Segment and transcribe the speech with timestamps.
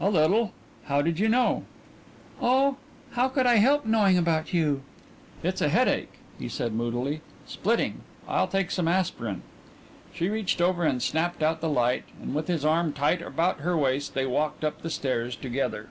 [0.00, 0.52] "A little.
[0.86, 1.64] How did you know?"
[2.40, 2.78] "Oh,
[3.10, 4.80] how could I help knowing about you?"
[5.42, 7.20] "It's a headache," he said moodily.
[7.46, 8.00] "Splitting.
[8.26, 9.42] I'll take some aspirin."
[10.14, 13.76] She reached over and snapped out the light, and with his arm tight about her
[13.76, 15.90] waist they walked up the stairs together.